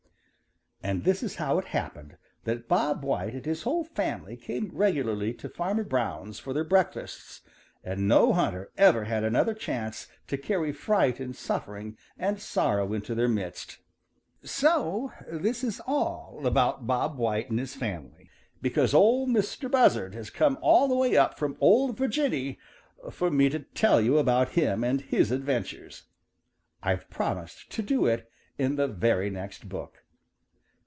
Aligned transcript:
And 0.83 1.03
this 1.03 1.21
is 1.21 1.35
how 1.35 1.59
it 1.59 1.65
happened 1.65 2.17
that 2.43 2.67
Bob 2.67 3.03
White 3.03 3.33
and 3.35 3.45
his 3.45 3.61
whole 3.61 3.83
family 3.83 4.35
came 4.35 4.71
regularly 4.73 5.31
to 5.35 5.47
Farmer 5.47 5.83
Brown's 5.83 6.39
for 6.39 6.53
their 6.53 6.63
breakfasts, 6.63 7.41
and 7.83 8.07
no 8.07 8.33
hunter 8.33 8.71
ever 8.79 9.03
had 9.03 9.23
another 9.23 9.53
chance 9.53 10.07
to 10.25 10.39
carry 10.39 10.71
fright 10.73 11.19
and 11.19 11.35
suffering 11.35 11.99
and 12.17 12.41
sorrow 12.41 12.93
into 12.93 13.13
their 13.13 13.27
midst. 13.27 13.77
So 14.43 15.13
this 15.31 15.63
is 15.63 15.79
all 15.85 16.47
about 16.47 16.87
Bob 16.87 17.15
White 17.15 17.51
and 17.51 17.59
his 17.59 17.75
family 17.75 18.31
because 18.59 18.91
Ol' 18.91 19.27
Mistah 19.27 19.69
Buzzard 19.69 20.15
has 20.15 20.31
come 20.31 20.57
all 20.63 20.87
the 20.87 20.95
way 20.95 21.15
up 21.15 21.37
from 21.37 21.57
Ol' 21.59 21.93
Virginny 21.93 22.57
for 23.11 23.29
me 23.29 23.49
to 23.49 23.59
tell 23.59 24.01
you 24.01 24.17
about 24.17 24.53
him 24.53 24.83
and 24.83 25.01
his 25.01 25.29
adventures. 25.29 26.05
I've 26.81 27.07
promised 27.11 27.69
to 27.73 27.83
do 27.83 28.07
it 28.07 28.27
in 28.57 28.77
the 28.77 28.87
very 28.87 29.29
next 29.29 29.69
book. 29.69 29.99